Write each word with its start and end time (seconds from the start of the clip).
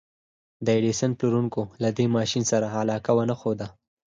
د 0.65 0.67
ايډېسن 0.75 1.11
پلورونکو 1.19 1.61
له 1.83 1.89
دې 1.97 2.05
ماشين 2.15 2.43
سره 2.51 2.67
علاقه 2.79 3.11
ونه 3.15 3.35
ښوده. 3.39 3.67